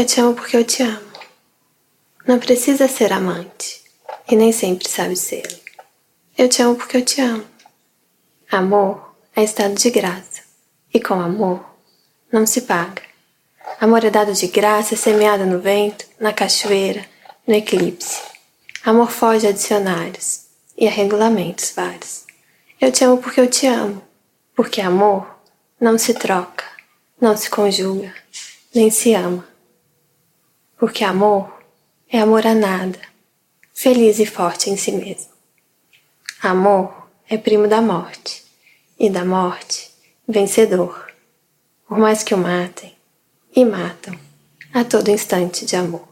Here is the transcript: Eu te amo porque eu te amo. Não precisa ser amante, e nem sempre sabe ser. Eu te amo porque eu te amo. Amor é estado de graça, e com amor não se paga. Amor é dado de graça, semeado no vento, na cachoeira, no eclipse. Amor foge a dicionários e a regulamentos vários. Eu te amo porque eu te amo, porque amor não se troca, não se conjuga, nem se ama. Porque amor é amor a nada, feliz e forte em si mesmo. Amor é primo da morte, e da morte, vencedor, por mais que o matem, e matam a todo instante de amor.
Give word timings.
Eu 0.00 0.06
te 0.06 0.18
amo 0.18 0.32
porque 0.32 0.56
eu 0.56 0.64
te 0.64 0.82
amo. 0.82 1.12
Não 2.26 2.38
precisa 2.38 2.88
ser 2.88 3.12
amante, 3.12 3.82
e 4.30 4.34
nem 4.34 4.50
sempre 4.50 4.88
sabe 4.88 5.14
ser. 5.14 5.46
Eu 6.38 6.48
te 6.48 6.62
amo 6.62 6.74
porque 6.74 6.96
eu 6.96 7.04
te 7.04 7.20
amo. 7.20 7.44
Amor 8.50 9.14
é 9.36 9.44
estado 9.44 9.74
de 9.74 9.90
graça, 9.90 10.40
e 10.94 10.98
com 10.98 11.20
amor 11.20 11.62
não 12.32 12.46
se 12.46 12.62
paga. 12.62 13.02
Amor 13.78 14.02
é 14.02 14.08
dado 14.08 14.32
de 14.32 14.46
graça, 14.46 14.96
semeado 14.96 15.44
no 15.44 15.60
vento, 15.60 16.06
na 16.18 16.32
cachoeira, 16.32 17.04
no 17.46 17.52
eclipse. 17.52 18.22
Amor 18.82 19.10
foge 19.10 19.48
a 19.48 19.52
dicionários 19.52 20.46
e 20.78 20.88
a 20.88 20.90
regulamentos 20.90 21.74
vários. 21.76 22.24
Eu 22.80 22.90
te 22.90 23.04
amo 23.04 23.18
porque 23.18 23.38
eu 23.38 23.50
te 23.50 23.66
amo, 23.66 24.02
porque 24.56 24.80
amor 24.80 25.26
não 25.78 25.98
se 25.98 26.14
troca, 26.14 26.64
não 27.20 27.36
se 27.36 27.50
conjuga, 27.50 28.14
nem 28.74 28.90
se 28.90 29.12
ama. 29.12 29.49
Porque 30.80 31.04
amor 31.04 31.62
é 32.08 32.20
amor 32.20 32.46
a 32.46 32.54
nada, 32.54 32.98
feliz 33.74 34.18
e 34.18 34.24
forte 34.24 34.70
em 34.70 34.78
si 34.78 34.92
mesmo. 34.92 35.30
Amor 36.42 37.06
é 37.28 37.36
primo 37.36 37.68
da 37.68 37.82
morte, 37.82 38.42
e 38.98 39.10
da 39.10 39.22
morte, 39.22 39.90
vencedor, 40.26 41.12
por 41.86 41.98
mais 41.98 42.22
que 42.22 42.34
o 42.34 42.38
matem, 42.38 42.96
e 43.54 43.62
matam 43.62 44.18
a 44.72 44.82
todo 44.82 45.10
instante 45.10 45.66
de 45.66 45.76
amor. 45.76 46.09